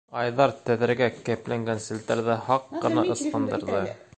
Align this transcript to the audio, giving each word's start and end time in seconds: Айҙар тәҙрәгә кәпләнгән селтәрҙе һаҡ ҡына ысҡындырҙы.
Айҙар 0.19 0.53
тәҙрәгә 0.69 1.09
кәпләнгән 1.27 1.83
селтәрҙе 1.89 2.39
һаҡ 2.49 2.75
ҡына 2.87 3.05
ысҡындырҙы. 3.17 3.87